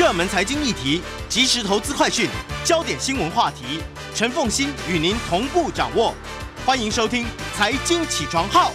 [0.00, 2.26] 热门财经议题、即时投资快讯、
[2.64, 3.82] 焦点新闻话题，
[4.14, 6.14] 陈凤欣与您同步掌握。
[6.64, 8.70] 欢迎收听《财经起床号》。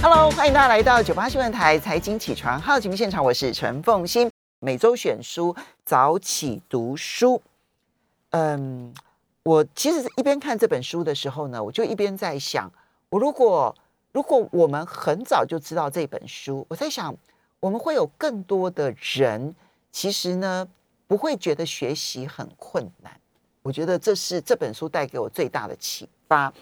[0.00, 4.30] Hello，欢迎大家来到九八新闻台财经起床号节目现场，我是陈凤欣。
[4.60, 7.42] 每周选书，早起读书。
[8.30, 8.94] 嗯，
[9.42, 12.72] 我其实一边看这本书的时候呢，我就一边在想，
[13.08, 13.74] 我如果
[14.12, 17.12] 如果我们很早就知道这本书，我在想，
[17.60, 19.54] 我们会有更多的人，
[19.90, 20.66] 其实呢
[21.06, 23.12] 不会觉得学习很困难。
[23.62, 26.52] 我觉得这是这本书带给我最大的启发。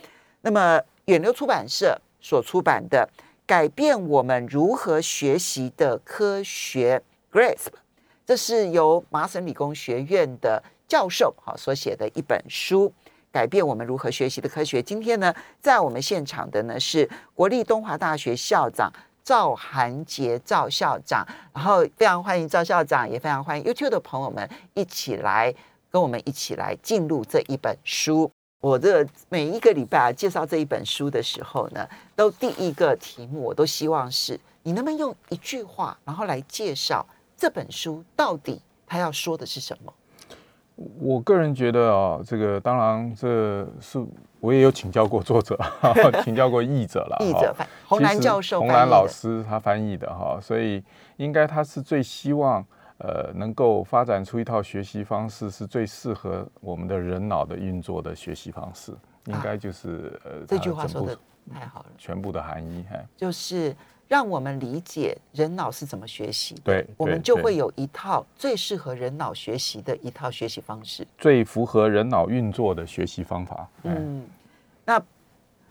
[0.40, 3.08] 那么，远流出版社所出版的
[3.46, 7.02] 《改变我们如何学习的科学》
[7.38, 7.72] （GRASP），
[8.24, 12.92] 这是由麻省理工学院的教授哈所写的一本书。
[13.30, 14.80] 改变我们如何学习的科学。
[14.80, 18.92] 今天呢，在我们现场的呢是国立东华大学校长
[19.24, 25.52] 赵涵杰赵校长，然后非常欢迎赵校长，也非常欢迎 YouTube 的朋友们一起来
[25.90, 28.30] 跟我们一起来进入这一本书。
[28.60, 39.92] 我这每一个礼拜啊介绍这一本书的时候呢，都第一个题目我都希望是你能不能用一句话，然后来介绍这本书到底他要说的是什么。
[40.76, 44.04] 我个人觉得啊，这个当然这是
[44.40, 45.58] 我也有请教过作者，
[46.24, 47.16] 请教过译者了。
[47.20, 50.82] 译者翻洪兰教授，洪兰老师他翻译的哈，所以
[51.16, 52.64] 应该他是最希望
[52.98, 58.92] 呃能够发展出一套学习方式，是最适合我们的人脑的运作的学习方式，
[59.26, 61.16] 应该就是呃这句话说的
[61.52, 63.74] 太好了，全部的含义哈，就是。
[64.14, 73.68] 让我们理解人脑是怎么学习，对，我们就会有一套最适合人脑学习的一套学习方式，最符合人脑运作的学习方法。
[73.82, 74.24] 嗯，
[74.84, 75.02] 那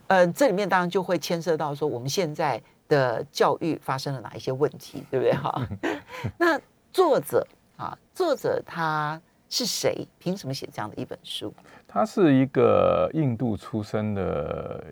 [0.08, 5.34] 呃，这里面当然就会牵涉到说，我们现在的教育发生了哪一些问题，对不对？
[5.34, 5.66] 哈，
[6.38, 6.60] 那
[6.92, 10.06] 作者啊，作者他是谁？
[10.20, 11.54] 凭什么写这样的一本书？
[11.88, 14.84] 他是一个印度出生的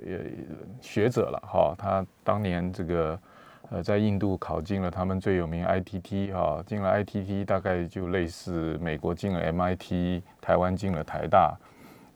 [0.80, 3.20] 学者了，哈，他当年这个。
[3.74, 11.58] 呃，在印度考进了他们最有名 ITT 哈、进了 ITT 大概就类似美国进了 MIT，台湾进了台大，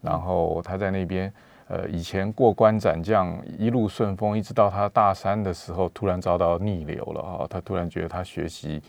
[0.02, 1.32] 然后他在那边
[1.70, 8.82] 呃以前过关斩将一路顺风，一直到他大三的时候突然遭到逆流了哈、他突然觉得他学习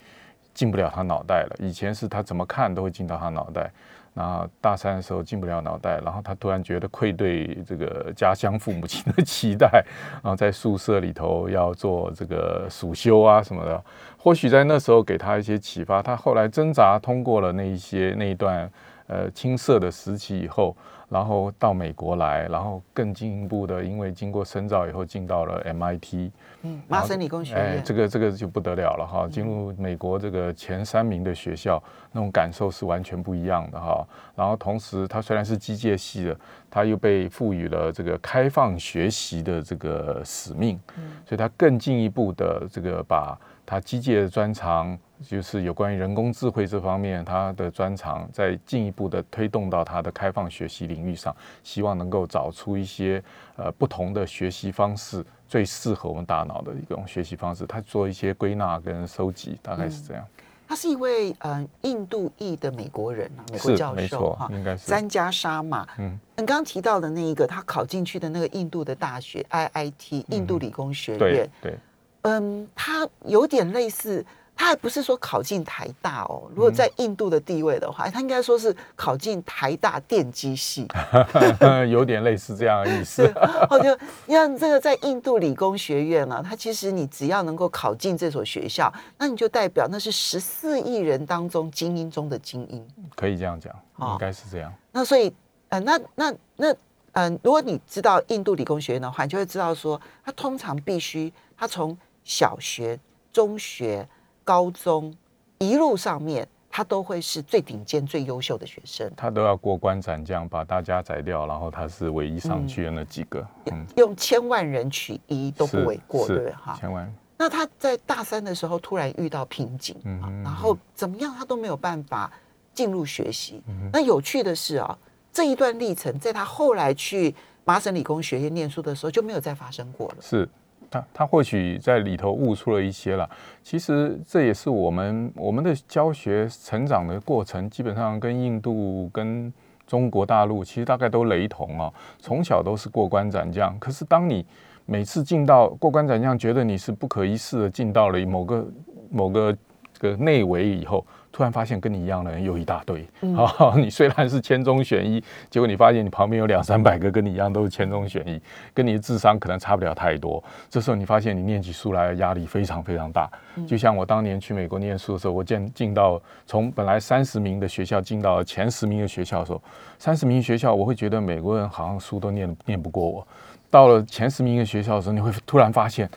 [0.53, 3.71] 进不了他脑袋了，以前是他怎么看都会进到他脑袋。
[4.17, 9.85] 然后大三的时候进不了脑袋，然后他突然觉得愧对这个家乡父母亲的期待，
[10.23, 13.85] 然后在宿舍里头要做这个暑修啊什么的。
[14.17, 18.69] 或许在那时候给他一些启发，他后来挣扎通过了那一些那一段
[19.07, 20.77] 呃青涩的时期以后，
[21.09, 26.31] 然后到美国来，然后更进一步的，因为经过深造以后进到了 MIT。
[26.63, 29.29] 嗯，麻省理工学院，哎，这个这个就不得了了哈！
[29.29, 31.81] 进入美国这个前三名的学校，
[32.11, 34.05] 那种感受是完全不一样的哈。
[34.35, 36.37] 然后同时，他虽然是机械系的，
[36.69, 40.81] 他又被赋予了这个开放学习的这个使命，
[41.25, 44.97] 所以他更进一步的这个把他机械的专长，
[45.29, 51.35] 就是有关于人工智慧这方面，他的专长再进一步的推动到他的开放学习领域上，
[51.65, 53.23] 希望能够找出一些
[53.57, 55.23] 呃不同的学习方式。
[55.49, 60.25] 最适合我们大脑的一种学习方式，他做一些归纳跟收集，大概是这样。
[60.39, 64.33] 嗯、他是一位呃印度裔的美国人啊，美国教授。
[64.33, 65.87] 哈，应该是詹加沙嘛。
[65.99, 71.79] 嗯，你刚刚提到的那一个，他考进去的那个印度的大学 IIT 印度理工学院，对，
[72.27, 74.25] 嗯，他有点类似。
[74.59, 80.89] 他还不是说考进台大哦，如果在印度的地位的话，他应该说是考进台大电机系，
[81.91, 83.23] 有点类似这样的意思。
[83.69, 92.83] 我觉得，你看这个在印度理工学院啊，它其实你只要能够考进这所学校，那你就代表那是十四亿人当中精英中的精英，
[93.15, 94.73] 可以这样讲，应该是这样。
[94.91, 95.31] 那所以，
[95.69, 96.73] 呃，那那那，
[97.13, 101.95] 嗯、呃，如果你知道印度理工学院的话，你就会知道说，它通常必须，它从
[102.27, 103.01] 小学、
[103.33, 104.07] 中学。
[104.47, 105.13] 高中
[105.59, 109.13] 一路上面，他都会是最顶尖、最优秀的学生。
[109.17, 113.45] 他都要过关斩将，把大家宰掉，然后他是唯一上去的那几个。
[113.73, 116.53] 嗯，用千万人取一都不为过，对不对？
[116.53, 117.13] 哈，千万。
[117.37, 122.33] 那他在大三的时候突然遇到瓶颈，嗯，然后怎么样他都没有办法
[122.73, 123.61] 进入学习。
[123.93, 124.97] 那有趣的是啊，
[125.33, 127.35] 这一段历程在他后来去
[127.65, 130.19] 麻省理工学院念书的时候就没有再发生过了。
[130.21, 130.49] 是。
[130.91, 133.29] 他他或许在里头悟出了一些了，
[133.63, 139.53] 其实这也是我们我们的教学成长的过程，基本上跟印度跟
[139.87, 143.79] 中国大陆其实大概都雷同啊，从小都是过关斩将。
[143.79, 144.45] 可是当你
[144.85, 148.67] 每次进到过关斩将，觉得你是不可一世的进到了某个
[149.11, 149.57] 某个
[149.93, 151.07] 这个内围以后，
[151.37, 153.07] 突然发现跟你一样的人有一大堆。
[153.35, 158.41] 好， 你虽然是千中选一，结果你发现你旁边有两三百个跟你一样都是千中选一，
[158.73, 160.43] 跟你的智商可能差不了太多。
[160.71, 163.31] 这时候你发现你念起书来压力非常非常大。
[163.69, 169.63] 就像我当年去美国念书的时候，我进进到从本来三十名的学校进到前十名的学校的时候，
[169.99, 173.29] 三十名学校我会觉得美国人好像书都念念不过我。
[173.71, 176.09] 到了前十名的学校的时候，你会突然发现。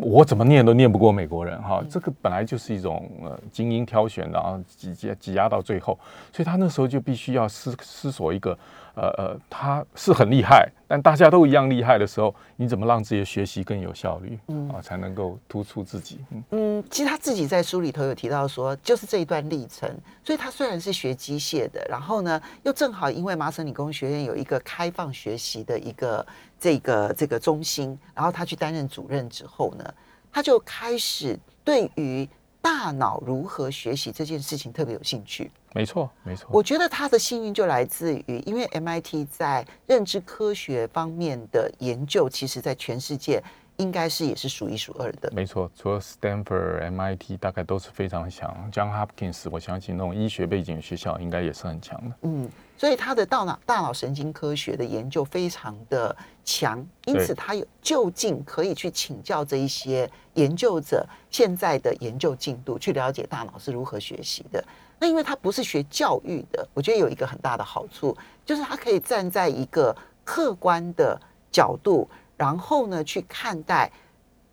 [0.00, 5.98] 我怎么念都念不过美国人哈，这个本来就是一种呃精英挑选，然后挤挤挤压到最后，
[6.32, 8.56] 所以他那时候就必须要思思索一个。
[8.94, 14.38] 呃呃，他是很厉害，但大家都一样厉害的时候，你怎么让自己的学习更有效率？
[14.48, 16.20] 嗯啊，才能够突出自己。
[16.50, 19.90] 嗯，其实他自己在书里头有提到说，就是这一段历程。
[20.22, 26.26] 所以他虽然是学机械的，然后呢，又正好因为麻省理工学院有一个开放学习的一个
[26.60, 29.94] 这个这个中心，然后他去担任主任之后呢，
[30.30, 32.28] 他就开始对于
[32.62, 35.50] 大脑如何学习这件事情特别有兴趣。
[35.74, 36.48] 没错，没错。
[36.52, 43.42] 我觉得他的幸运就来自于，因为 MIT 在认知科学方面的研究，其实在全世界
[43.82, 45.30] 应该是也是数一数二的。
[45.34, 48.70] 没错，除了 Stanford、MIT，大概都是非常强。
[48.72, 52.14] John Hopkins，我相信那种医学背景的学校应该也是很强的。
[52.22, 52.48] 嗯，
[52.78, 64.64] 所以他的大脑大脑神经科学的研究非常的强，因此他有就近可以去请教这一些研究者现在的研究进度，去了解大脑是如何学习的。
[65.00, 69.94] 那因为他不是学教育的，我觉得有一个很大的好处，就是他可以站在一个
[70.24, 71.20] 客观的
[71.50, 72.08] 角度，
[72.42, 73.88] 然后呢去看待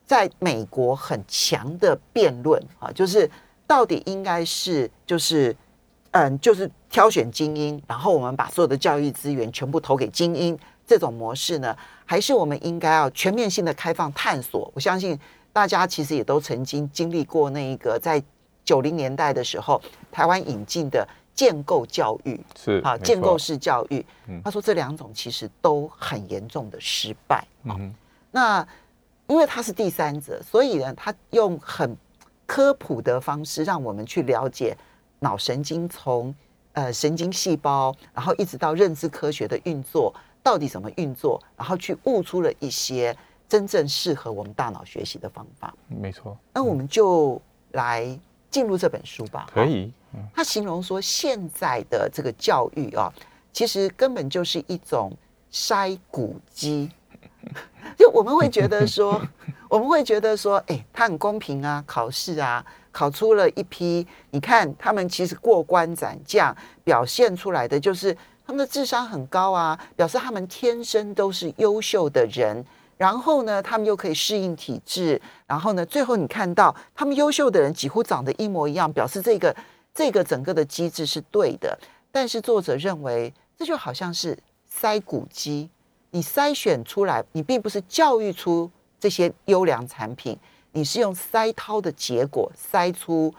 [0.06, 3.28] 在美国很强的辩论啊，就是
[3.66, 5.56] 到底应该是就是
[6.12, 10.56] 嗯，就是挑选精英，然后我们把所有的教育资源全部投给精英
[10.86, 11.76] 这种模式呢，
[12.06, 14.72] 还是我们应该要全面性的开放探索？
[14.76, 15.20] 我相信
[15.52, 18.22] 大家其实也都曾经经历过那一个在。
[18.66, 19.82] 九零年代的时候，
[20.12, 21.08] 台湾引进的
[21.40, 24.06] 建构教育是啊，建构式教育。
[24.28, 27.80] 嗯他说这两种其实都很严重的失败啊。
[28.30, 28.68] 那
[29.28, 31.96] 因为他是第三者，所以呢，他用很
[32.46, 34.76] 科普的方式，让我们去了解
[35.20, 36.36] 脑神经从
[36.74, 40.14] 呃神经细胞，然后一直到认知科学的运作
[40.44, 43.16] 到底怎么运作，然后去悟出了一些
[43.48, 45.74] 真正适合我们大脑学习的方法。
[45.88, 47.42] 没错，那我们就
[47.72, 48.20] 来。
[48.50, 49.92] 进入这本书吧，可以。
[50.34, 53.14] 他形容说，现在的这个教育啊，
[53.54, 55.16] 其实根本就是一种
[55.52, 56.90] 筛骨机。
[57.98, 59.22] 就我们会觉得说，
[59.70, 72.66] 我们会觉得说，哎，他很公平啊，考试啊，考出了一批，你看他们其实过关斩将，表现出来的就是他们的智商很高啊，表示他们天生都是优秀的人。
[73.00, 75.20] 然后呢，他们又可以适应体质。
[75.48, 79.56] 然后呢，最后你看到他们优秀的人几乎长得一模一样，表示这个
[79.94, 81.80] 这个整个的机制是对的。
[82.12, 84.38] 但是作者认为，这就好像是
[84.70, 85.70] 筛骨机，
[86.12, 88.70] 你筛选出来，你并不是教育出
[89.00, 90.38] 这些优良产品，
[90.74, 93.34] 你是用筛掏的结果筛出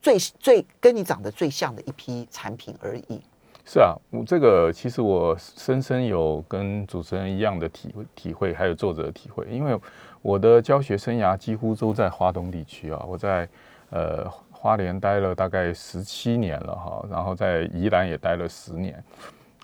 [0.00, 3.20] 最最跟你长得最像的一批产品而已。
[3.64, 9.78] 是啊，我这个其实我深深有跟主持人一样的体体会，还有作者的体会，因为
[10.22, 13.48] 我的教学生涯几乎都在华东地区啊，我在
[13.90, 19.00] 呃花莲待了大概十七年了哈，然后在宜兰也待了十年，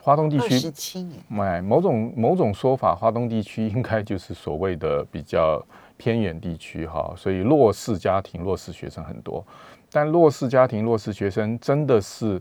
[0.00, 5.60] 华东地区十七年，哎，某种某种说法，华东地区应该就是所谓的比较
[5.96, 9.44] 偏远地区哈，所以弱势家庭、弱势学生很多，
[9.90, 12.40] 但弱势家庭、弱势学生真的是。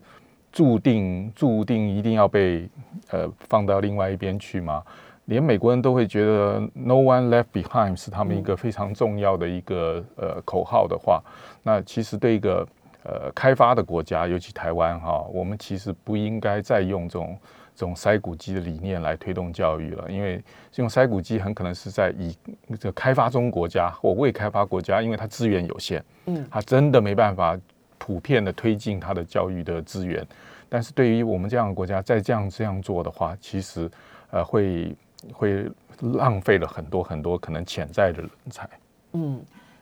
[0.55, 2.69] 注定注定一定要被
[3.11, 4.81] 呃放到另外一边去吗？
[5.25, 11.21] 连美国人都会觉得 “No one left behind” 是他们一个非常重要的一个呃口号的话，
[11.61, 12.65] 那其实对一个
[13.03, 17.37] 呃开发的国家，尤其台湾哈，我们其实不应该再用这种
[17.75, 22.33] 这种筛骨机的理念来推动教育了，因为这种筛骨机很可能是在以
[22.79, 27.59] 这开发中国家或未开发国家，因为它资源有限，嗯，它真的没办法。
[27.97, 30.23] 普遍的推进它的教育的资源，
[30.69, 33.89] 但是对于我们这样的国家，再这样这样做的话，其实
[34.31, 34.95] 呃会
[35.33, 35.69] 会
[36.01, 38.69] 浪费了很多很多可能潜在的人才。
[39.13, 39.41] 嗯，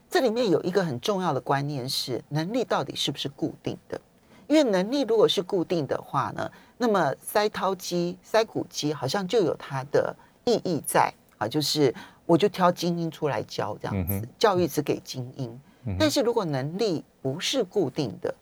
[0.10, 4.00] 这里面有一个很重要的观念是，能力到底是不是固定的？
[4.48, 11.94] 因为能力如果是固定的话呢，那么塞掏机、塞骨机好像就有它的意义在啊，就是
[12.26, 15.60] 我就挑精英出来教这样子，教育只给精英。
[15.98, 18.34] 但是如果能力不是固定的，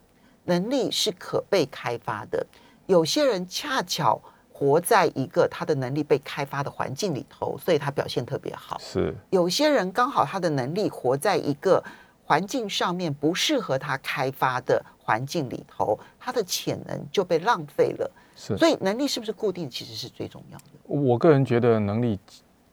[0.45, 2.45] 能力是可被开发的。
[2.87, 4.21] 有些人恰巧
[4.51, 8.77] 活在一个他的能力被开发的环境里头，所以他表现特别好。
[8.79, 11.83] 是，有些人刚好他的能力活在一个
[12.23, 18.11] 环境上面不适合他开发的环境里头，他的潜能就被浪费了。
[18.35, 20.65] 是，所以能力是不是固定，其实是最重要的。
[20.83, 22.19] 我个人觉得能力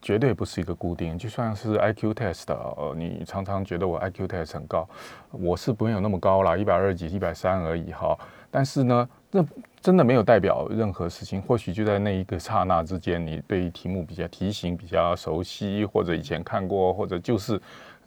[0.01, 4.87] 绝对不是一个固定，就算是 IQ test 呃，你常常觉得我 IQ test 很高，
[5.31, 8.17] 我是不会有那么高啦，一百二几、一百三而已哈。
[8.51, 9.45] 但是呢，那
[9.79, 11.41] 真的没有代表任何事情。
[11.41, 17.61] 或许就在那一个刹那之间，你对于题目比较题型比较熟悉，或者以前看过，或者就是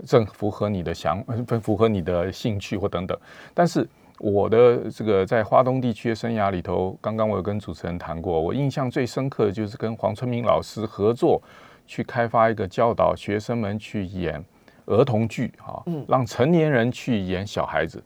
[0.05, 1.23] 正符合你的想，
[1.63, 3.17] 符合你的兴趣或等等。
[3.55, 11.41] 但是我的这个在华东地区的生涯里头，刚刚我有跟主持人谈过，我印象最深刻的就是跟黄春明老师合作，
[11.87, 14.43] 去开发一个教导学生们去演
[14.87, 18.03] 儿童剧啊，让成年人去演小孩子。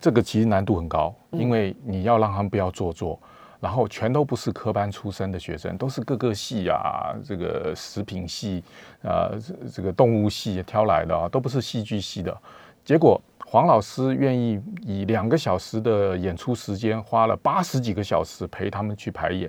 [0.00, 3.16] 这个其实难度很高，因为你要让他们不要做作，
[3.60, 8.64] 然后全都不是科班出身的学生，都是各个系啊，这个食品系
[9.04, 9.30] 啊，
[9.72, 12.36] 这个动物系挑来的啊，都不是戏剧系的。
[12.84, 19.48] 结果黄老师愿意以两个小时的演出时间，花了八十几个小时陪他们去排演，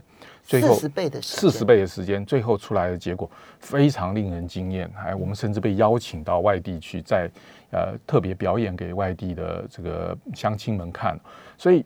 [0.49, 3.29] 最后四十倍的四十倍的时间，最后出来的结果
[3.59, 4.89] 非常令人惊艳。
[4.95, 7.29] 还我们甚至被邀请到外地去，在。
[7.71, 11.15] 呃，特别表演给外地的这个乡亲们看，
[11.55, 11.85] 所以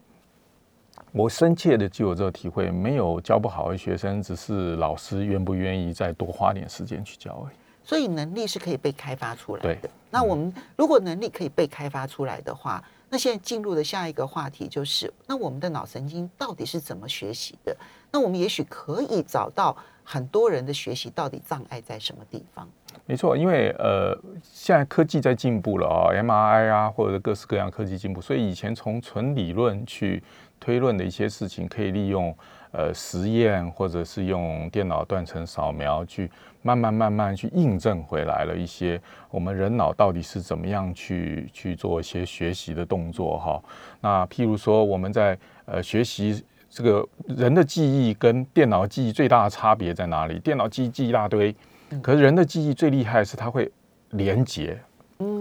[1.12, 7.56] 我深切的就有这个体会，没有教不好的学生，只是老师愿不愿意再多花点时间去教而已。
[7.84, 9.76] 所以能力是可以被开发出来的。
[9.76, 9.90] 对。
[10.10, 12.82] 那我们如果能力可以被开发出来的话，
[13.14, 17.78] 那现在进入的下一个话题就是，那我们的脑神经到底是怎么学习的？
[18.12, 22.68] 那我们也许可以找到很多人的学习到底障碍在什么地方。
[23.06, 30.24] 没错，因为呃，现在科技在进步了啊，MRI 啊，或者各式各样科技进步，所以以前从纯理论去
[30.60, 32.36] 推论的一些事情，可以利用
[32.74, 36.30] 呃实验或者是用电脑断层扫描去
[36.62, 39.00] 慢慢慢慢去印证回来了一些
[39.30, 43.64] 我们人脑到底是怎么样去去做一些学习的动作哈。
[44.02, 50.40] 那譬如说我们在呃学习这个人的记忆跟电脑记忆最大的差别在哪里？
[50.40, 51.56] 电脑记忆记一大堆。
[52.02, 53.72] 可是人的记忆最厉害是它会
[54.10, 54.80] 连接，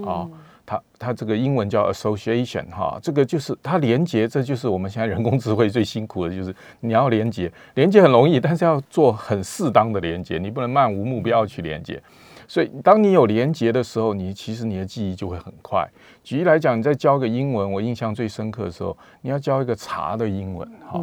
[0.05, 0.29] 啊，
[0.65, 12.01] 它它这个英文叫 association 哈，这个就是它连接，这就是我们现在人工智慧最辛苦的，就是你要连接，连接很容易，但是要做很适当的连接，你不能漫无目标去连接。
[12.49, 15.89] 所以当你有连接的时候，你其实你的记忆就会很快。
[16.23, 21.01] 举例来讲，你在教个英文，我印象最深刻的时候，你要教一个茶的英文，哈，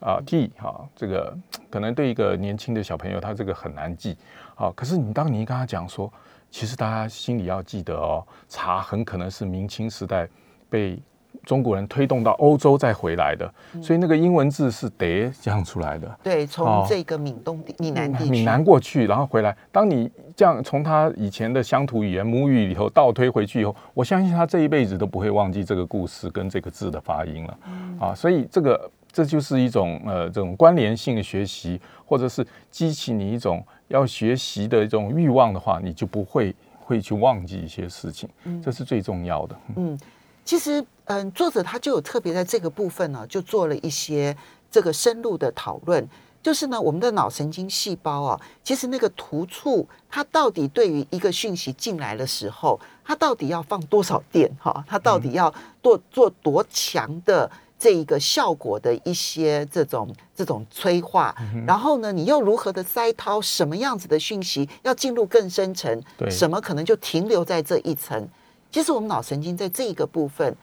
[0.00, 1.36] 啊，tea 哈，这个
[1.70, 4.16] 可能对一个年轻的小朋友，他这个很难记。
[4.56, 6.12] 好，可是你当你跟他讲说，
[6.50, 10.28] 其实大家心里要记得哦，茶很可能是明清时代
[10.68, 11.00] 被
[11.44, 16.18] 中国人推动到欧洲再回来的，所以那个英文字是得这样出来的。
[16.22, 19.56] 对，从这个闽东地、闽南地区、闽南过去，然后回来。
[19.72, 27.58] 当你这样从他以前的乡土语言母语里头倒推回去以后，我相信他这一辈子都不会忘记这个故事跟这个字的发音了。
[28.00, 33.64] 啊，所以这个这就是一种呃这种关联性的学习，或者是激起你一种。
[33.90, 38.28] 要学习的一种欲望的话，你就不会会去忘记一些事情，
[38.62, 39.56] 这是最重要的。
[39.76, 39.98] 嗯，
[40.44, 44.36] 其实，嗯，作者他就有特别在这个部分呢，就做了一些
[44.70, 46.08] 这个深入的讨论。
[46.42, 54.50] 就是呢，我们的脑神经细胞啊，其实那个突触，它到底对于一个讯息进来的时候，它到底要放多少电？
[54.58, 57.50] 哈，它到底要做做多强的？
[57.80, 61.34] 这一个效果的一些这种这种催化，
[61.66, 65.98] 然后呢，你又如何的塞掏什么样子的讯息要进入更深层？
[66.18, 68.28] 对，什么可能就停留在这一层？
[68.70, 70.54] 其实我们脑神经在这一个部分，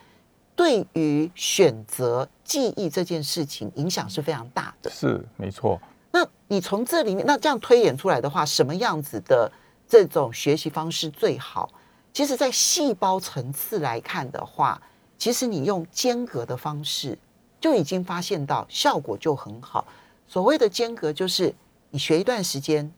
[0.55, 4.91] 对于选择记忆这件事情影响是非常大的。
[4.91, 5.81] 是没错。
[6.11, 9.51] 那你从这里面，那这样推演出来的话，什么样子的
[9.89, 11.67] 这种学习方式最好？
[12.13, 14.79] 其实，在细胞层次来看的话。
[15.27, 17.19] 其实你用间隔的方式，
[17.59, 19.85] 就已经发现到效果就很好。
[20.25, 21.53] 所谓的间隔，就是
[21.89, 22.89] 你学一段时间，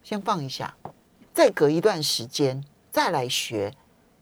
[0.00, 0.72] 先放一下，
[1.34, 2.62] 再隔一段时间
[2.92, 3.74] 再来学。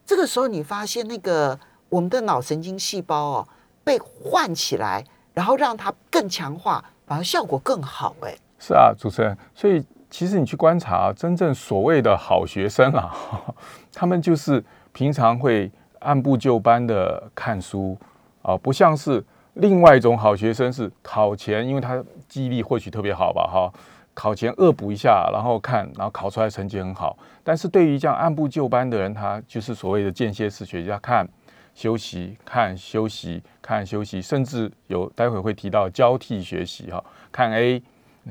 [0.06, 3.48] 这个时候你发现那个我们的脑神经细胞哦
[3.84, 8.16] 被唤起来，然后让它更强化，反而效果更好。
[8.22, 9.36] 哎，是啊，主持人。
[9.54, 13.14] 所以其实你去观察啊真正所谓的好学生啊，
[13.92, 14.64] 他们就是
[14.94, 15.70] 平常会。
[16.00, 17.96] 按部就班的看书
[18.42, 23.72] 啊，不像是另外一种好学生，是考前，因为他记忆力或许特别好吧，哈，
[24.14, 27.16] 考前恶补一下，然后看，然后考出来成绩很好。
[27.42, 31.28] 但是对于这样按部就班的人，他就是所谓的间歇式学习，看
[31.74, 37.82] 休息，看休息，看休息，甚至有待会会提到交替学习，哈，看 A，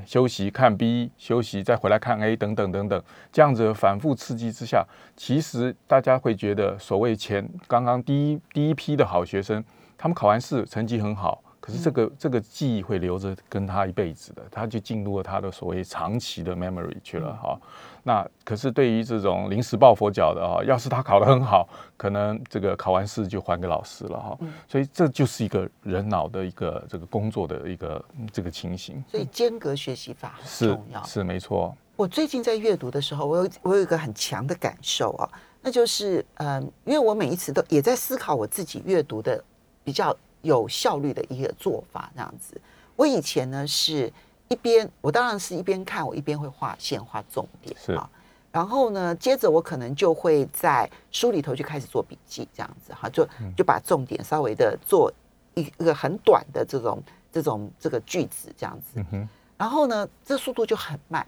[0.06, 9.64] 休息看 B，休息再回来看 A，等等等等，这样子反复刺激之下，其实大家会觉得，所谓前刚刚第一第一批的好学生，
[9.98, 11.44] 他们考完试成绩很好。
[11.70, 17.60] 可是这个这个记忆会留着跟他一辈子的，他就进入了他的所谓长期的 memory 去了哈。
[18.02, 24.38] 那可是对于这种临时抱佛脚的啊，要是他考得很好，可能这个考完试就还给老师了哈。
[24.68, 29.04] 所以这就是一个人脑的一个这个工作的一个这个情形。
[29.12, 31.76] 所以间隔学习法很重要，是没错。
[31.96, 35.30] 我最近在阅读的时候，我有我有一个很强的感受啊，
[35.62, 39.44] 那就是嗯，因为我每一次都也在思考我自己阅读的
[39.84, 40.16] 比较。
[40.42, 42.60] 有效率的一个做法，这样子。
[42.96, 44.12] 我以前呢是
[44.48, 48.10] 一边，我当然是一边看，我一边会画线、画重点啊。
[48.52, 55.12] 然后呢，接着我可能就会在书里头就开始做笔记，这样子哈，就就把重点稍微的做
[55.54, 59.06] 一个很短的这种这种这个句子这样子。
[59.58, 61.26] 然后呢，这速度就很慢。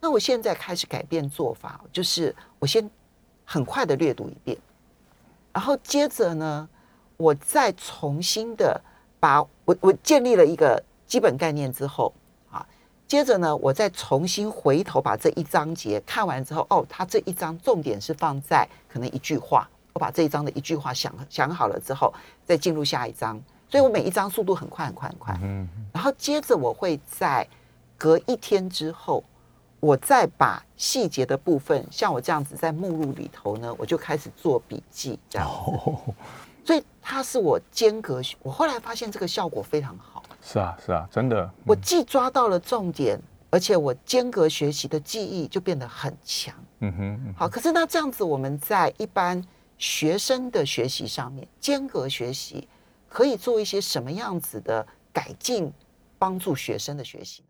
[0.00, 2.88] 那我现在开始改变做法，就是我先
[3.44, 4.56] 很快的略读一遍，
[5.52, 6.68] 然后接着呢。
[7.18, 8.80] 我再重新的
[9.18, 12.14] 把我我建立了一个基本概念之后
[12.48, 12.64] 啊，
[13.08, 27.44] 接着呢，我再重新回头把这一章节看完之后，哦，它这一章重点是放在可能一句话，我把这一章的一句话想想好了之后，再进入下一章，所以我每一章速度很快很快很快，嗯，然后接着我会在
[27.96, 29.24] 隔一天之后，
[29.80, 36.12] 我再把细节的部分，像我这样子在目录里头呢，我就开始做笔记这样子。
[36.68, 40.22] 所以它是我间隔，我后来发现这个效果非常好。
[40.42, 41.50] 是啊，是啊，真的。
[41.64, 46.54] 我既抓到了重点，而且我间隔学习的记忆就变得很强。
[46.80, 47.34] 嗯哼。
[47.34, 49.42] 好，可是那这样子，我们在一般
[49.78, 52.68] 学生的学习上面，间隔学习
[53.08, 55.72] 可以做一些什么样子的改进，
[56.18, 57.42] 帮助学生的学习？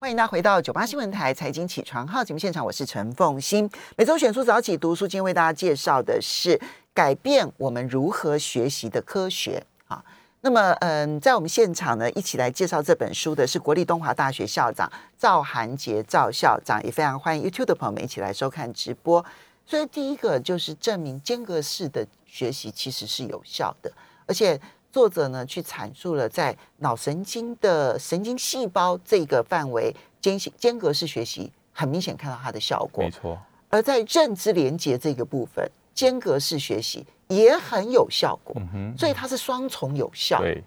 [0.00, 3.70] 欢迎大家回到九八新闻台财经起床号节目现场，我是陈凤欣。
[3.96, 6.60] 每周选书早起读书，今天为大家介绍的是。
[6.94, 10.04] 改变我们如何学习的科学啊！
[10.42, 19.24] 那么，嗯，在我们现场呢，一起来介绍这本书的是国立东华大学校长赵涵杰赵校长，也非常欢迎 YouTube 的朋友们一起来收看直播。
[19.64, 23.90] 所以，第一个就是证明间隔式的学习其实是有效的，
[24.26, 33.38] 而且作者呢去阐述了在脑神经的神经细胞这个范围间间隔式学习很明显看到它的效果，没错。
[33.70, 35.70] 而在认知连接这个部分。
[35.94, 38.60] 间隔式学习也很有效果，
[38.96, 40.40] 所以它是双重有效。
[40.40, 40.62] 对，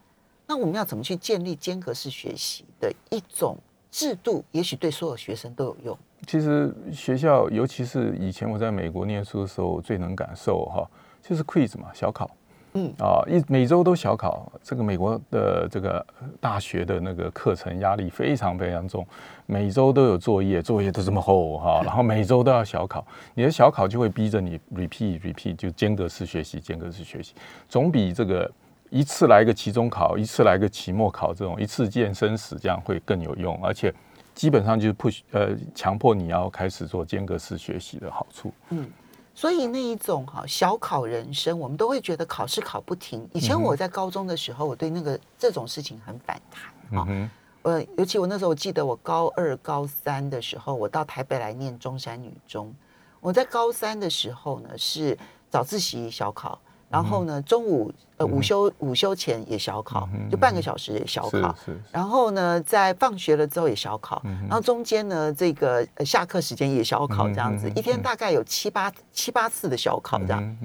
[0.47, 3.57] 那我们要怎么去建立间隔式学习的一种
[3.91, 4.43] 制度？
[4.51, 5.97] 也许对所有学生都有用。
[6.27, 10.89] 其实学校，尤其是以前我在美国念书的时候，最能感受哈，
[11.21, 12.29] 就是 quiz 嘛，小考。
[12.75, 16.05] 嗯啊，一每周都小考，这个美国的这个
[16.41, 19.05] 大学的那个课程压力非常非常重，
[19.45, 27.33] 每周都有作业，作业都这么厚哈， 然后每周都要小考，你的小考就会逼着你 repeat repeat，就间隔式学习，间隔式学习，
[27.69, 28.51] 总比这个
[28.89, 33.93] 一次来个期中考，一次来个期末考这种一次见生死这样会更有用，而且
[34.33, 38.51] 基本上就是 push 呃强迫你要开始做间隔式学习的好处。
[38.71, 38.85] 嗯。
[39.36, 43.28] 所以那一种哈小考人生，我们都会觉得考试考不停。
[43.34, 47.30] 以前我在高中的时候，我对那个这种事情很反弹啊。
[47.63, 52.74] 呃，尤其我那时候我记得我高二、高三的时候，我到台北来念中山女中。
[53.19, 55.17] 我在高三的时候呢，是
[55.50, 56.58] 早自习小考。
[56.89, 61.56] 然后呢，中午呃午休午休前也小考，就半个小时也小考。
[61.91, 64.21] 然后呢，在放学了之后也小考。
[64.24, 70.58] 然后中间呢，这个下课时间也小考，这样子一天大概有七八七八次的小考这样。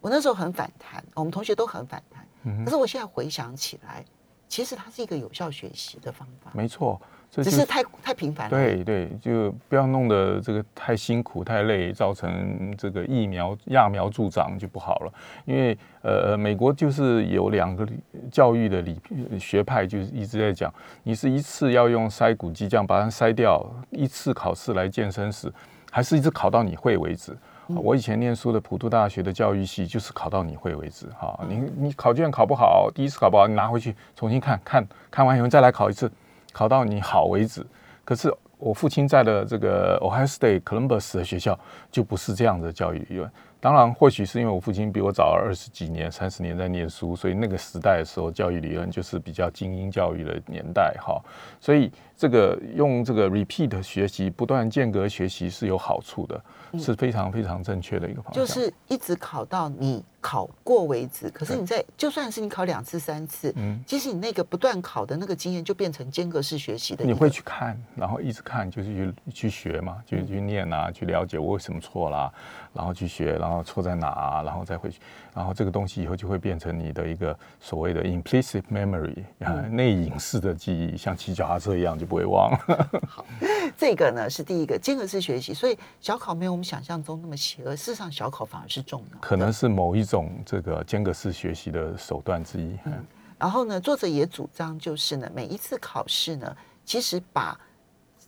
[0.00, 2.64] 我那时候很反弹，我们同学都很反弹。
[2.64, 4.04] 可是我现在回想起来，
[4.48, 6.50] 其实它是一个有效学习的方法。
[6.54, 7.00] 没错。
[7.30, 8.50] 只是太太频繁了。
[8.50, 15.12] 对对，就不要弄得这个太辛苦太累，造成这个疫苗揠苗助长就不好了。
[15.44, 17.86] 因为呃，美国就是有两个
[18.30, 19.00] 教育的理
[19.38, 25.52] 学派，就是一直在讲，你是一次要用筛骨机这样把它筛掉，一次考试来健身时，
[25.92, 27.36] 还是一直考到你会为止。
[27.68, 31.06] 我以前念书的普渡大学的教育系就是考到你会为止。
[31.18, 36.10] 哈，你你考卷考不好，第一次考不好，你拿回去重新看看看完以后再来考一次。
[36.58, 37.64] 考到你好为止，
[38.04, 41.56] 可是我父亲在的这个 Ohio State Columbus 的学校
[41.88, 43.30] 就不是这样的教育理论。
[43.60, 51.22] 当然，或许是因为我父亲比我早二十几年、三十年在念书，所以那个时代的时候教育理论就是比较精英教育的年代哈。
[51.60, 56.44] 所以这个用这个 repeat 学习、不断间隔学习是有好处的，
[56.76, 58.44] 是非常非常正确的一个方向。
[58.44, 61.30] 就是一直考到你考过为止。
[61.30, 67.04] 可是你在就算是你考两次、三次，嗯，其实你那个不断考的那个经验，就变成间隔式学习的。
[67.04, 72.32] 你会去看，然后一直看，就是去去学嘛，就去念啊，去了解我为什么错啦，
[72.74, 74.98] 然后去学，然后错在哪啊，然后再回去，
[75.32, 82.90] 然后这个东西以后就会变成你的一个所谓的 implicit memory 啊，内隐式的记忆，像骑脚踏车一样就不会忘了。
[83.76, 89.18] 这个呢是第一个间隔式学习，所以小考没有我们想象中那么邪恶，事实上小考反而是重要的。
[89.20, 92.76] 可能是某一种这个间隔式学习的手段之一。
[92.86, 93.06] 嗯
[93.38, 97.56] 然后呢，作者也主张就是呢，每一次考试呢，其实把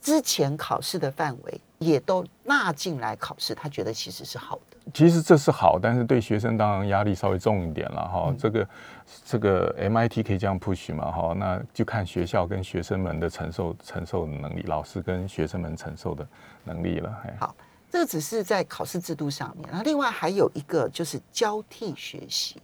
[0.01, 4.70] 之前考试的范围也都纳进来考试，他觉得其实是好的。
[4.93, 8.35] 其实这是好，但是对学生当然压力稍微重一点了哈。
[8.39, 8.69] 这个
[9.25, 11.35] 这个 MIT 可以这样 push 嘛哈？
[11.37, 16.27] 那就看学校跟学生们的承受承受的能力，老师跟学生们承受的
[16.65, 17.23] 能力了。
[17.25, 17.55] 哎好，
[17.91, 22.57] 这个只是在考试制度上面，然后另外还有一个就是交替学习，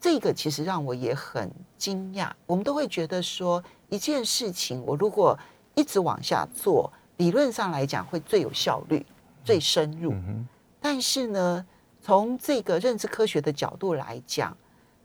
[0.00, 2.30] 这个其实让我也很惊讶。
[2.46, 5.38] 我们都会觉得说一件事情，我如果
[5.74, 9.04] 一直往下做，理论上来讲会最有效率、
[9.42, 10.12] 最深入。
[10.12, 10.46] 嗯
[10.84, 11.64] 但是呢，
[12.02, 14.54] 从这个认知科学的角度来讲，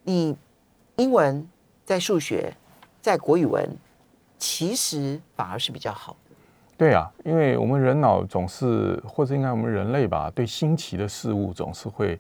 [0.04, 0.36] 你
[0.98, 1.48] 英文
[1.86, 2.54] 在数学，
[3.00, 3.66] 在国语文，
[4.38, 6.36] 其实反而是比较好的。
[6.78, 12.20] 对啊，因为我们人脑总是，或者应该我们人类吧，对新奇的事物总是会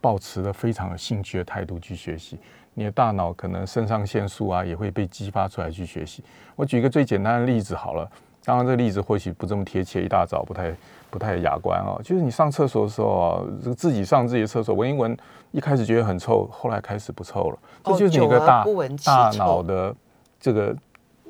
[0.00, 2.38] 保持着非常有兴趣的态度去学习。
[2.72, 6.22] 你的大脑可能肾上腺素啊也会被激发出来去学习。
[6.54, 8.08] 我举一个最简单的例子好了，
[8.44, 10.74] 当然这个例子或许不这么贴切，一大早不太
[11.10, 12.00] 不太雅观哦。
[12.02, 15.16] 就是你上厕所的时候啊，这个自己上自己的厕所，闻一闻，
[15.52, 18.64] 一开始觉得很臭，后来开始不臭了，这哦就是你久而个大
[19.04, 19.94] 大臭脑的
[20.40, 20.74] 这个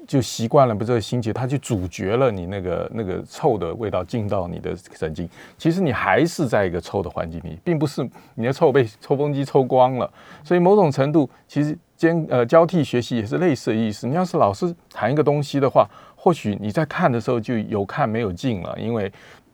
[0.06, 5.28] 就习惯了不这个心情，它就阻绝了你那个那个臭的味道进到你的神经。
[5.56, 10.10] 其实你还是在一个臭的环境里，并不是你的臭被抽风机抽光了。
[10.42, 14.08] 所以某种程度，其实间呃交替学习也是类似的意思。
[14.08, 15.88] 你要是老是谈一个东西的话，
[16.22, 19.12] 或许你在看的时候就有看没有进了，因为。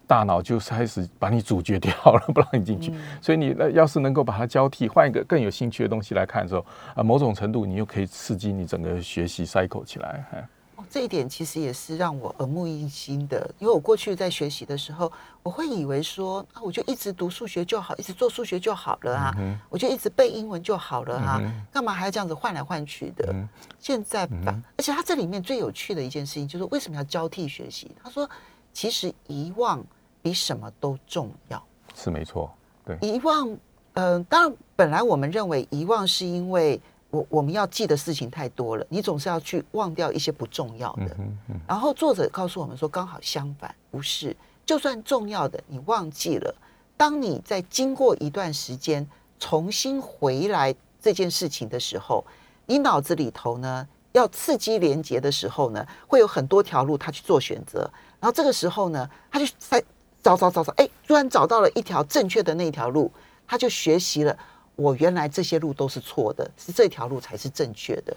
[0.09, 2.91] 大脑就开始把你阻绝掉了， 不让你进去。
[3.21, 10.25] 所以你呃要是能够把它交替，换一个更有兴趣的东西来看的时候，啊、某种程度你又可以刺激你整个学习 cycle 起来。
[10.33, 15.11] 哎哦，这一点其实也是让我耳目一新的，因为我过去在学习的时候，
[15.43, 19.35] 我会以为说啊，我就一直读数学就好，一直做数学就好了啊，
[19.69, 23.35] 我就一直背英文就好了啊，干嘛还要这样子换来换去的？
[23.81, 27.91] 现在吧，而且他这里面最有趣的一件事情就是为什么要交替学习？
[28.01, 28.31] 他说，
[28.73, 29.85] 其实遗忘
[30.23, 31.61] 比什么都重要。
[31.97, 33.51] 是没错，对，遗忘，
[33.95, 36.81] 嗯、当然，本来我们认为遗忘是因为
[37.11, 41.17] 我我们要记的事情太多了，你总是要去忘掉一些不重要的。
[41.19, 46.55] 嗯嗯，然后作者告诉我们说，刚好相反，不是，就算重要的你忘记了，
[46.99, 52.23] 当你在经过一段时间重新回来这件事情的时候，
[52.67, 57.91] 你脑子里头呢要刺激连接的时候呢，会有很多条路他去做选择，
[58.21, 59.83] 然后这个时候呢，他就在
[60.23, 63.11] 找找找找，哎，突然找到了一条正确的那条路，
[63.47, 64.39] 他就学习了。
[64.79, 68.17] 我原来这些路都是错的，是这条路才是正确的。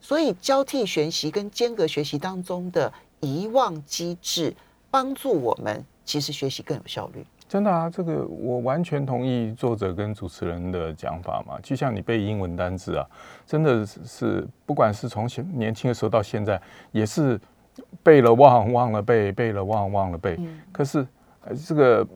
[0.00, 4.52] 所以交替学习跟间隔学习当中的遗忘机制，
[4.90, 7.24] 帮助我们其实学习更有效率。
[7.48, 11.58] 真的啊，这个我完全同意作者跟主持人的讲法嘛。
[11.62, 13.06] 就像你背英文单字啊，
[13.46, 17.40] 真的是是，不管是从前年轻的时候到现在，也是
[18.02, 20.36] 背了忘，忘了背，背了忘，忘了背。
[20.72, 21.06] 可是
[21.44, 22.06] 呃这个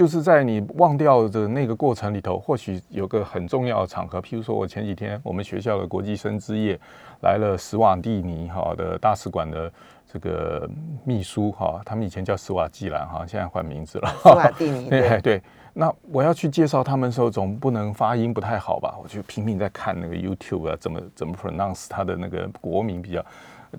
[0.00, 6.80] 就是在你忘掉的那个过程里头，或许有个很重要的场合，譬如说我前几天我们学校的国际生之夜
[7.20, 9.70] 来了史瓦蒂尼哈的大使馆的
[10.10, 10.66] 这个
[11.04, 14.08] 秘书哈，他们以前叫史瓦济兰哈，现在换名字了。
[14.22, 15.42] 斯瓦蒂尼 对对，对，
[15.74, 18.96] 那我要去介绍他们的时候，总不能发音不太好吧？
[19.02, 23.22] 我就拼命在看那个 YouTube 啊，怎么怎么 pronounce 他的那个国名比较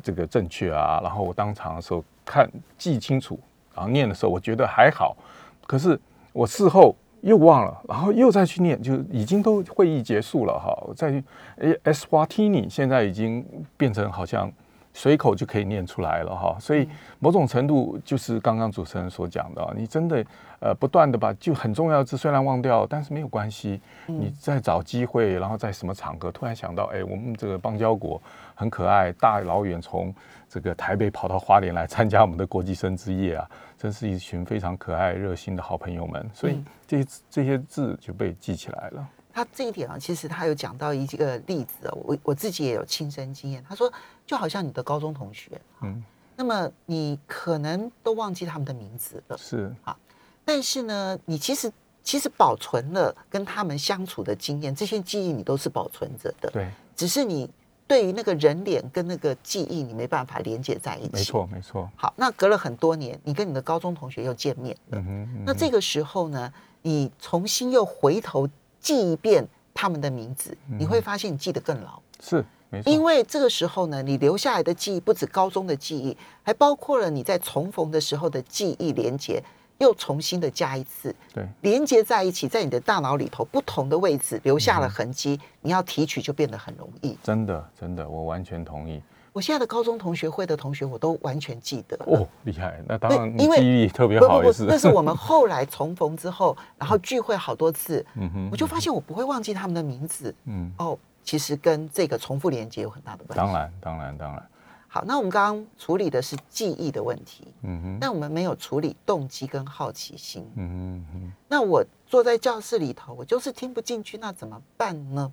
[0.03, 0.99] 这个正确啊。
[1.01, 3.39] 然后我当场的时候看记清楚，
[3.73, 5.17] 然后念的时候我觉得还好，
[5.65, 5.99] 可是
[6.34, 10.76] 我事后又忘了，然后又再去念，就已经都会议结束了哈。
[10.88, 11.24] 我再去
[11.58, 13.46] 诶 Eswatini 现在已经
[13.78, 14.52] 变成好像。
[14.94, 16.86] 随口就可以念出来了哈，所以
[17.17, 20.22] 某种程度就是刚刚主持人所讲的，你真的
[20.60, 28.22] 呃不断的把就很重要的字虽然忘掉，但是没有关系，你再找机会，然后在什么场合突然想到，哎，我们这个邦交国
[28.54, 30.13] 很可爱，大老远从
[30.50, 33.50] 这个台北跑到花莲来参加我们的国际生之夜啊，
[33.82, 39.10] 真是一群非常可爱热心的好朋友们，所以这些这些字就被记起来了。
[39.34, 43.63] 他这一点啊，其实他有讲到一个例子啊，我我自己也有亲身经验。
[43.67, 43.91] 他说，
[44.24, 46.04] 就好像你的高中同学，嗯，
[46.36, 49.98] 那么你可能都忘记他们的名字了，是啊，
[50.46, 51.72] 但是呢，你其实
[52.04, 56.52] 其实保存了跟他们相处的经验，这些记忆你都是保存着的。
[56.52, 57.50] 对，只是你
[57.91, 61.10] 对于那个人脸跟那个记忆，你没办法连接在一起。
[61.12, 61.21] 没。
[61.21, 61.89] 错，没错。
[61.97, 64.97] 好，那隔了很多年，你跟你的高中同学又见面了。
[64.97, 68.47] 嗯哼，嗯那这个时候呢，你重新又回头
[68.80, 72.01] 记一遍他们的名字，你会发现你记得更牢。
[72.21, 79.43] 是没错，因为这个时候呢，你留下来的记忆不止高中的记忆，还包括了你在重逢的时候的记忆连接，
[79.82, 87.17] 又重新的加一次，对，连接在一起，在你的大脑里头不同的位置留下了痕迹，你要提取就变得很容易。
[87.24, 89.02] 真的真的，我完全同意。
[89.34, 91.98] 我现在的高中同学会的同学，我都完全记得。
[92.06, 92.84] 哦，厉害！
[92.86, 94.65] 那当然，因为记忆力特别不不不，好也是。
[94.65, 100.36] 那是我们后来重逢之后，然后聚会好多次，嗯哼，我就发现我不会忘记他们的名字。
[100.46, 103.36] 嗯，哦，其实跟这个重复连接有很大的关系。
[103.38, 104.48] 当然当然当然，
[104.93, 110.45] 好，那我们刚刚处理的是记忆的问题，嗯哼，但我们没有处理动机跟好奇心。
[110.58, 115.32] 嗯哼那我坐在教室里头，我就是听不进去，那怎么办呢？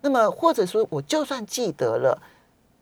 [0.00, 2.18] 那么或者说，我就算记得了，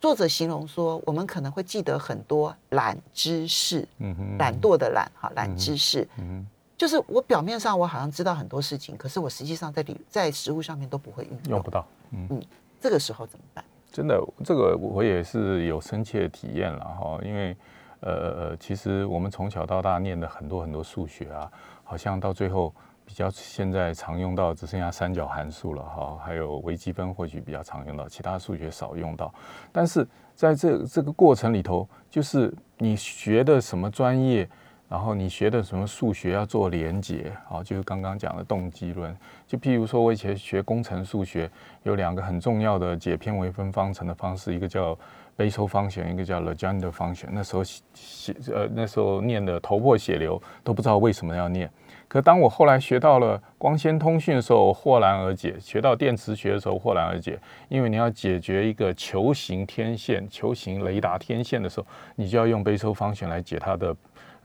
[0.01, 6.47] 作者形容说，我们可能会记得很多懒知识，嗯哼，懒惰的懒哈，懒知识，嗯
[6.79, 11.69] 就是我表面上我好像知道很多事情，可是我实际上在里在实物上面都不会运用哼用不。
[11.69, 12.41] 到，嗯。
[12.81, 13.65] 这个时候怎么办？
[13.93, 17.55] 真的，这个我也是有深切体验了哈，因为
[18.01, 21.53] 呃，其实我们从小到大念的很多很多数学啊，
[21.85, 22.75] 好像到最后
[23.05, 29.33] 比较现在常用到只剩下三角函数了哈，还有微积分或许比较常用到，其他数学少用到。
[29.71, 34.49] 但是在这这个过程里头，就是你学的什么专业，
[34.93, 39.17] 然后你学的什么数学要做连结啊，就是刚刚讲的动机论。
[39.47, 41.51] 就譬如说，我以前学工程数学，
[41.83, 44.95] 有两个很重要的解偏微分方程的方式，一个叫
[45.35, 47.31] 悲收方程，一个叫 Legendre 方程。
[47.33, 51.71] 那时候写写呃那时候念的头破血流，都不知道为什么要念。
[52.13, 57.39] 可当我后来学到了光纤通讯的时候，我豁然而解；学到电磁学的时候，豁然而解。
[57.71, 63.97] 因为你要解决一个球形天线、球形雷达天线的时候，你就要用悲收方选来解它的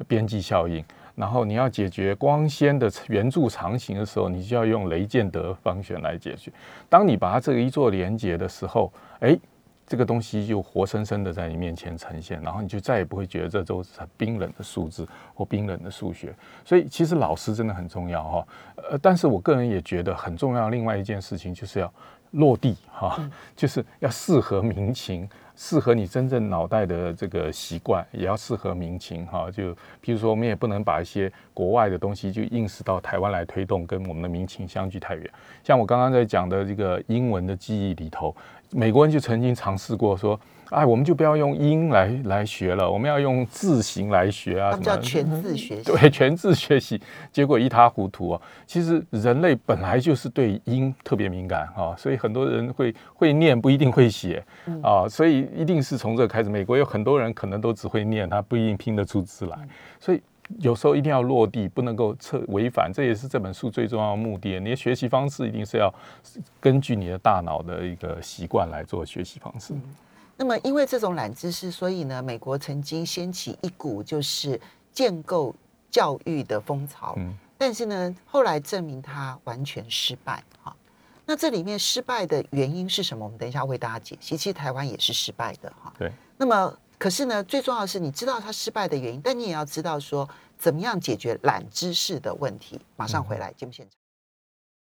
[0.07, 0.81] 边际效应。
[1.15, 6.49] 然后你要解决光纤的圆柱长形的时候，你就要用雷建德方选来解决。
[6.87, 9.37] 当你把它这个一做连接的时候，哎，
[9.87, 16.35] 这个东西就活生生的在你面前呈现，然后你就再也不会觉得这都是很冰冷的数字或冰冷的数学。
[16.65, 18.47] 所以其实老师真的很重要哈。
[18.91, 20.69] 呃，但是我个人也觉得很重要。
[20.69, 21.91] 另外一件事情就是要
[22.31, 23.17] 落地哈，
[23.55, 25.27] 就是要适合民情。
[25.59, 29.49] 适合你真正脑袋的这个习惯，也要适合民情哈。
[29.49, 29.71] 就
[30.03, 35.27] 譬如说，我们也不能把一些国外的东西就硬是到台湾来推动，跟我们的民情相距太远。
[35.63, 38.35] 像我刚刚在讲的这个英文的记忆里头，
[38.71, 45.83] 美国人就曾经尝试过说，哎，我们就不要用音来来学了，我们要用字形来学啊，什么叫全字学习。
[45.83, 47.01] 对，全字学习，
[47.31, 48.41] 结果一塌糊涂啊。
[48.65, 54.43] 其实人类本来就是对音特别敏感啊，所以很多人会会念不一定会写
[54.83, 56.49] 啊，所以一定是从这开始。
[56.49, 59.57] 美国有很多人可能都只会念，他不一定拼得出字来，
[59.99, 60.21] 所以
[60.59, 62.91] 有时候一定要落地，不能够测违反。
[62.93, 64.59] 这也是这本书最重要的目的。
[64.59, 65.93] 你的学习方式一定是要
[66.59, 69.73] 根据你的大脑的一个习惯来做学习方式。
[70.37, 74.59] 那么，因为这种懒知识，所以呢，美国曾经掀起一股就是
[74.93, 75.53] 建构
[75.89, 77.13] 教育的风潮。
[77.17, 80.43] 嗯但是呢，后来证明它完全失败。
[80.61, 80.75] 哈，
[81.25, 83.25] 那这里面失败的原因是什么？
[83.25, 84.37] 我们等一下为大家解析。
[84.37, 85.73] 其实台湾也是失败的。
[85.83, 86.11] 哈，对。
[86.37, 92.81] 那么，可是呢，最重要的是你知道他失败的原因，但你也要知道说怎么样解决懒知识的问题。
[92.95, 93.91] 马上回来节目现场。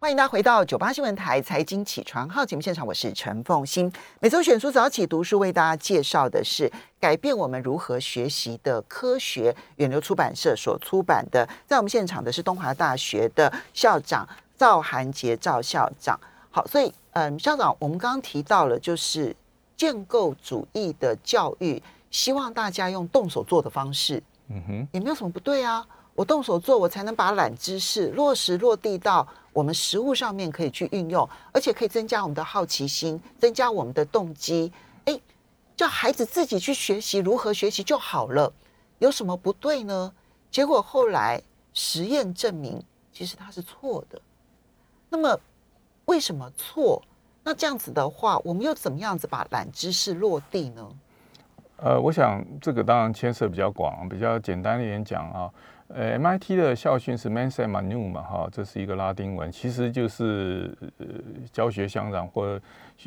[0.01, 3.93] 欢迎大家回到九八新闻台财经起床号节目现场，我是陈凤欣。
[4.21, 11.49] 每周选书早起读书为大家介绍的是改变我们如何学习的科学，远流出版社所出版的。
[11.67, 14.25] 在我们现场的是东华大学的校长
[14.57, 16.17] 赵涵杰赵校长。
[16.49, 19.35] 好，所以嗯，校长，我们刚刚提到了就是
[19.79, 25.87] 建构主义的教育，希望大家用动手做的方式，嗯哼，也没有什么不对啊。
[26.17, 34.73] 我动手做，我才能把懒知识落实落地到我们实物上面，可以去运用，而且可以增加我们的好奇心，增加我们的动机。
[35.05, 35.21] 哎，
[35.77, 38.53] 叫孩子自己去学习如何学习就好了，
[38.99, 40.13] 有什么不对呢？
[40.51, 41.41] 结果后来
[41.73, 44.21] 实验证明，其实它是错的。
[45.09, 45.39] 那么
[46.07, 47.01] 为什么错？
[47.49, 50.87] 那这样子的话，我们又怎么样子把懒知识落地呢？
[51.79, 55.51] 呃，我想这个当然牵涉比较广，比较简单一点讲啊。
[55.87, 61.07] 呃，MIT 的校训是 “mens manu” 嘛，哈，这是一个拉丁文，其实就是呃
[61.51, 62.61] 教学相长或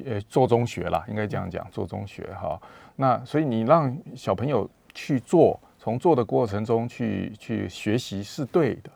[0.04, 2.60] 呃做中学啦，应该这样讲，做中学哈。
[2.96, 8.90] 那所以你让小朋友去做，从做的过程中去去学习是对的，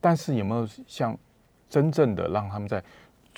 [0.00, 1.16] 但是有没有像
[1.68, 2.82] 真正的让他们在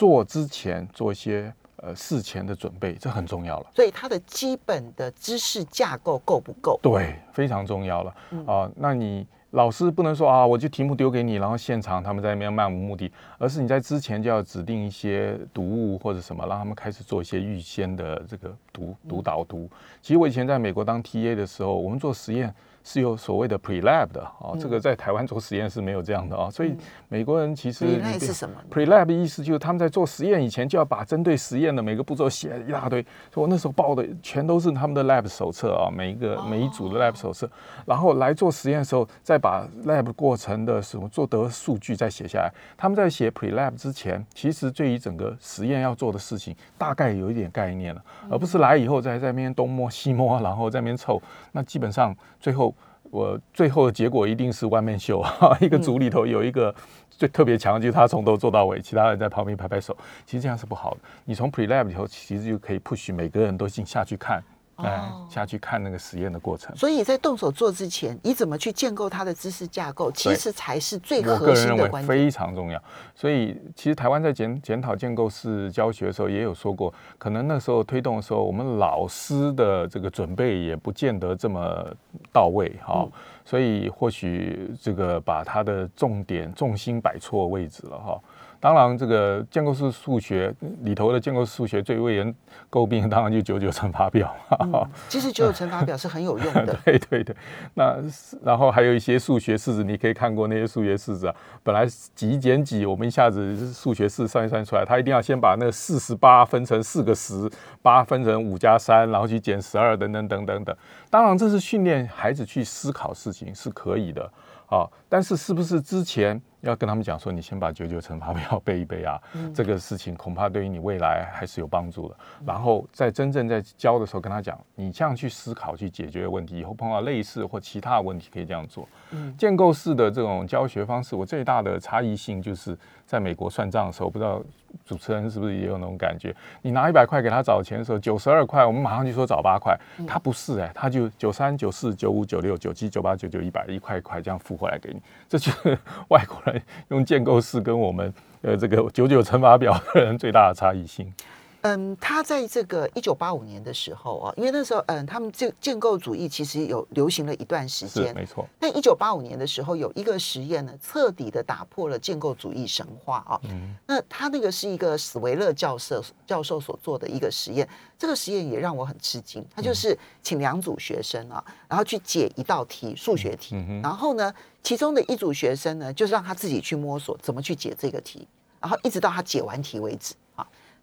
[0.03, 3.67] 做之前做一些呃事前的准备，这很重要了。
[3.73, 6.77] 所以它的基本的知识架构够不够？
[6.83, 8.13] 对，非常重要了
[8.45, 19.71] 啊、那你老师不能说啊，我就题目丢给你，然后现场他们在那边漫无目的，而是你在之前就要指定一些读物或者什么，让他们开始做一些预先的这个读读导读。
[20.01, 22.53] 其实我以前在美国当 TA 的时候，我们做实验
[22.85, 26.75] 是有所谓的 pre lab 的啊，这个在台湾做实验是没有这样的啊，所以
[27.09, 37.49] 美国人其实你什么？pre lab 意思就是他们在做实验以前就要把针对实验的每个步骤写一大堆，所以我那时候报的全都是他们的 lab 手册啊，每一个每一组的 lab 手册，
[37.87, 42.53] 然后来做实验的时候再把 lab 过程的什么做得数据再写下来。
[42.77, 52.72] 他们在写 pre lab 之前，其实对于整个实验要做的事情大概有一点概念了，而不是来以后再在那边东摸西摸，然后在那边凑，那基本上最后。
[53.13, 55.23] 我最后的结果一定是 one man show，
[55.63, 56.75] 一个组里头有一个
[57.11, 59.95] 最特别强，就是他从头做到尾，其他人在旁边拍拍手。
[60.25, 61.01] 其实这样是不好的。
[61.27, 64.43] 你从 pre lab 里头，其实就可以 push 每个人都进下去看，
[64.77, 66.75] 哎、哦下去看那个实验的过程。
[66.77, 72.09] 所以在动手做之前，你怎么去建构它的知识架构，其实才是最我核个人认为心的关键。
[72.09, 72.83] 非常重要。
[73.15, 81.87] 所以其实台湾在检检讨建构式教学的时候，也有说过，可能那时候推动的时候，我们老师的这个准备也不见得这么
[82.33, 83.09] 到位哈。
[83.45, 88.21] 所以或许这个把它的重点重心摆错位置了哈。
[88.63, 92.33] 当然，这个建构式数学里头的建构式数学最为人
[92.71, 94.89] 诟病，当然就九九乘法表哈。
[95.09, 96.73] 其实九九乘法表是很有用的。
[96.87, 97.35] 对对对，
[97.75, 101.35] 那是然后还有一些数学式子，你可以看过那些数学式子啊。
[101.65, 107.51] 本来几减几，我们一下子数学式算一算出来，他一定要先把那四十八分成四个十，
[107.83, 110.77] 八分成五加三，然后去减十二，等等等等等。
[111.11, 114.31] 当然，这是训练孩子去思考事情是可以的
[114.67, 119.21] 啊，但是是不是之前要跟他们讲说，你先把九九乘法表背一背啊？
[119.55, 122.17] 这个事情恐怕对于你未来还是有帮助的。
[122.47, 128.89] 然后在真正在教的时候，跟他讲，你这样去思考去解决问题，以后碰到类似或其他的问题可以这样做。
[129.37, 134.43] 建构式的这种教学方式，我最大的差异性就是在美国算账的时候，不知道
[134.85, 136.35] 主持人是不是也有那种感觉？
[136.63, 145.01] 你拿一百块给他找钱的时候，九十二块，我们马上就说找八块，他不是哎、他就九三、九四、九五、九六、九七、九八、九九、一百，一块一块这样付回来给你。
[145.29, 151.13] 这就是外国人用建构式跟我们呃这个九九乘法表的人最大的差异性。
[151.63, 158.15] 嗯，他在这个一九八五年的时候啊，因为那时候嗯，他们这建构主义其实有流行了一段时间。
[158.15, 163.41] 没错，但一九八五年的时候，有一个实验呢，彻底的打破了建构主义神话啊。
[163.45, 169.45] 嗯那他那个是一个史维勒教授教授所做的一个实验，这个实验也让我很吃惊。
[169.55, 173.55] 他就是请两组学生啊，然后去解一道题，数学题。
[173.83, 178.27] 然后呢，其中的一组学生呢，就是让他自己去摸索怎么去解这个题，
[178.61, 180.22] 然后一直到他解完题为止啊。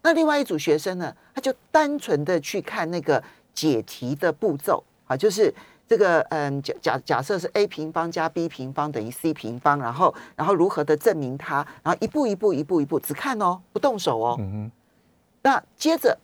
[0.02, 5.52] 那另外一组学生呢，他就单纯的去看那个解题的步骤啊，就是
[5.86, 14.36] 这个嗯假假假设是 a 平方加 b 平方等于 c 平方，然后然后如何的证明它，然后一步一步一步一步只看哦，不动手哦。
[14.38, 14.70] 嗯哼，
[15.42, 16.16] 那接着，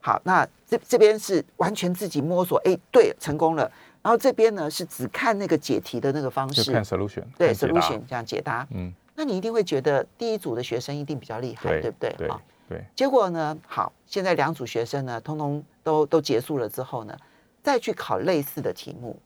[0.00, 3.70] 好，那这这边是完全自己摸索，哎，对，成功了。
[4.00, 8.66] 然后这边呢是只看那个解题的那个方式，就看 solution，对 solution 这样解答。
[8.70, 12.14] 嗯，那你一定会觉得第一组的学生一定比较厉害，对对不对？
[12.16, 17.16] 对好，对，结果呢，好，现在两组学生呢，通通都都结束了之后呢，
[17.62, 19.18] 再去考类似的题目，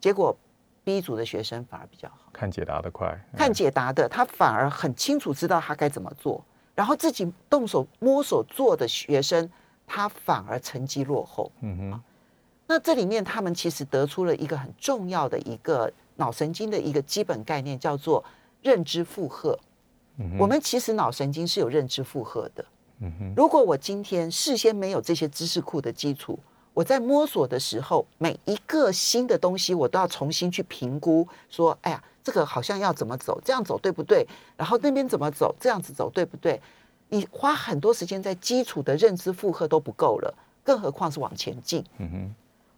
[0.00, 0.36] 结果
[0.84, 9.50] B 组的学生反而比较好，看解答的快，看嗯解答的他反而很清楚知道他该怎么做，然后自己动手摸索做的学生，
[9.84, 11.50] 他反而成绩落后。
[11.62, 12.00] 嗯哼，
[12.68, 18.24] 那这里面他们其实得出了一个很重要的一个脑神经的一个基本概念，叫做
[18.62, 19.58] 认知负荷。
[20.18, 22.64] 嗯我们其实脑神经是有认知负荷的。
[23.00, 26.38] 嗯哼，如果我今天事先没有这些知识库的基础，
[26.74, 34.26] 我在摸索的时候，每一个新的东西我都要重新去评估，说，哎呀，这个好像要怎么走，这样走对不对？
[34.56, 36.60] 然后那边怎么走，这样子走对不对？
[37.08, 41.84] 你花很多时间在基础的认知负荷都不够了，更何况是往前进。
[41.98, 42.34] 嗯哼，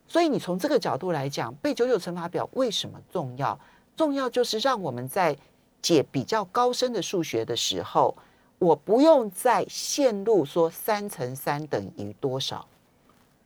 [0.06, 3.58] 所以你从这个角度来讲，背九九乘法表为什么重要？
[3.96, 5.36] 重要就是让我们在
[5.82, 8.16] 解比较高深的数学的时候，
[8.58, 12.66] 我不用再陷入说三乘三等于多少，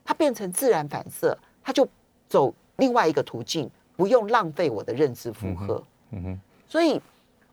[0.05, 1.89] 它变成自然反射，它就
[2.29, 5.83] 走另外一个途径，不用浪费我的认知负荷。
[6.11, 7.01] 嗯哼，所以，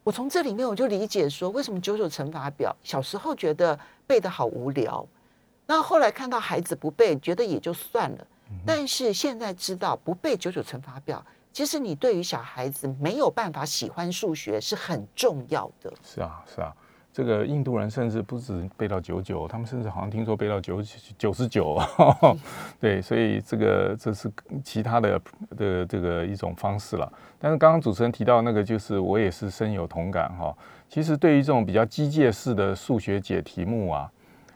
[0.03, 5.05] 我从这里面我就理解说，为什么九九乘法表小时候觉得背的好无聊，
[5.67, 8.27] 那后来看到孩子不背，觉得也就算了。
[8.65, 15.91] 但是现在知道不背九九乘法表，其实你对于小孩子没有办法喜欢数学是很重要的。
[16.03, 16.73] 是啊，是啊。
[17.13, 20.81] 这个印度人甚至不止背到九九，他们甚至好像听说背到九
[21.17, 21.77] 九十九。
[22.79, 24.31] 对，所以这个这是
[24.63, 25.21] 其他的
[25.57, 27.11] 的这个一种方式了。
[27.37, 30.55] 但是刚刚主持人提到那个，就是我也是深有同感哈。
[30.87, 34.09] 其实对于这种比较机械式的数学解题目啊。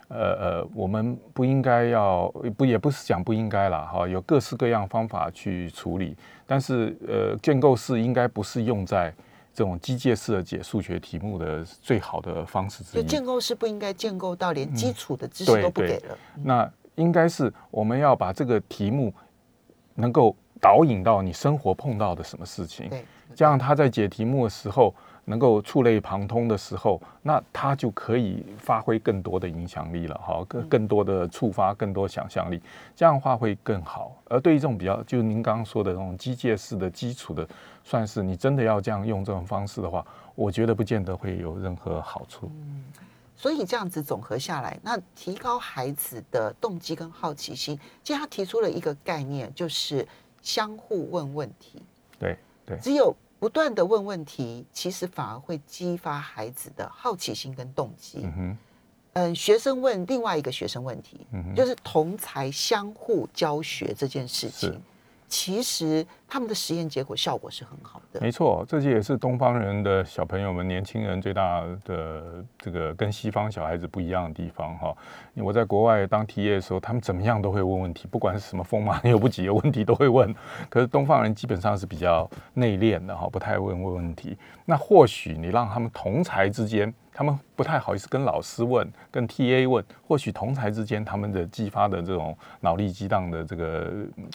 [0.07, 9.13] 呃呃，我们不应该要不也不是讲不应该了哈，有各式各样方法去处理，但是呃，建构式应该不是用在
[9.53, 13.03] 这种机械式的解数学题目的最好的方式之一。
[13.03, 16.17] 建构式不应该建构到连基础的知识都不给了。
[16.43, 19.13] 那应该是我们要把这个题目
[19.95, 22.89] 能够导引到你生活碰到的什么事情，
[23.33, 24.93] 这样他在解题目的时候。
[25.25, 32.61] 能够触类旁通的时候，那他就可以发挥更多的影响力了，哈，更更多的触发更多想象力，
[32.95, 34.15] 这样的话会更好。
[34.25, 37.47] 而对于这种比较，就您刚刚说的这种机械式的基础的
[37.83, 40.05] 算是，你真的要这样用这种方式的话，
[40.35, 42.51] 我觉得不见得会有任何好处。
[42.53, 42.83] 嗯，
[43.35, 50.07] 所以这样子总合下来，那提高孩子的动机跟好奇心，其实他提出了一个概念，就是
[50.43, 51.81] 相互问问题。
[52.19, 53.15] 对对，只有。
[53.45, 58.21] 不断的问问题，其实反而会激发孩子的好奇心跟动机。
[58.23, 58.57] 嗯哼，
[59.13, 64.81] 嗯，学生问另外一个学生问题，就是同才相互教学这件事情。
[65.27, 68.21] 其实他们的实验结果效果是很好的。
[68.21, 74.95] 没错，这些也是东方人的小朋友们、年轻人最大的这个跟西方小孩子不一样的地方哈。
[75.35, 80.33] 我在国外当 T A 的时候，他们怎么样都会问问题，不管是什么风马牛不急的问题都会问。
[80.69, 84.37] 可是东方人基本上是比较内敛的哈，不太问问问题。
[84.65, 86.93] 那或许你让他们同才之间。
[87.17, 93.89] 他们不太好意思跟老师问，跟 TA 问，或许同才之间他们的激发的这种脑力激荡的这个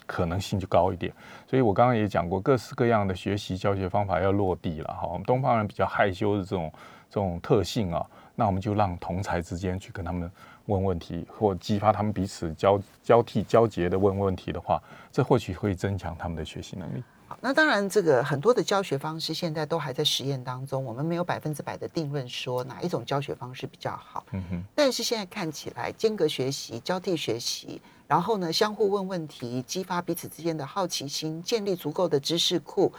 [0.07, 1.13] 可能性就高一点。
[1.47, 5.07] 所以我刚刚也讲过，各式各样的学习教学方法要落地了哈。
[5.07, 6.73] 我们东方人比较害羞的这种
[7.07, 8.03] 这种特性啊，
[8.33, 10.31] 那我们就让同才之间去跟他们
[10.65, 17.03] 问问题，或激发他们彼此交交替交结的问问题的话，这或许会增强他们的学习能力。
[17.39, 24.25] 那当然，这个很多的教学方式现在都还在实验当中，我们没有百分之百的定论说哪一种教学方式比较好。
[24.31, 24.63] 嗯哼。
[24.75, 32.91] 但是现在看起来，间隔学习、交替学习，然后呢，相互问问题，激发彼此之间的好奇心，建立足够的知识库，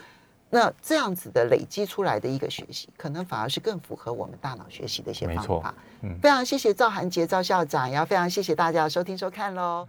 [0.51, 5.75] 那这样子的累积出来的一个学习，可能反而是更符合我们大脑学习的一些方法。
[6.03, 6.19] 嗯。
[6.21, 9.87] 非常谢谢赵涵杰赵校长，也要非常谢谢大家收听收看喽。